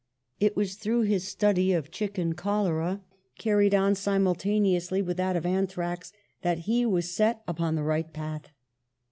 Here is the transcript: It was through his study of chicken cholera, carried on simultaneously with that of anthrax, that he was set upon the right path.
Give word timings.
It 0.39 0.55
was 0.55 0.77
through 0.77 1.01
his 1.03 1.27
study 1.27 1.73
of 1.73 1.91
chicken 1.91 2.33
cholera, 2.33 3.01
carried 3.37 3.75
on 3.75 3.93
simultaneously 3.93 4.99
with 4.99 5.17
that 5.17 5.35
of 5.35 5.45
anthrax, 5.45 6.11
that 6.41 6.57
he 6.65 6.87
was 6.87 7.11
set 7.13 7.43
upon 7.47 7.75
the 7.75 7.83
right 7.83 8.11
path. 8.11 8.49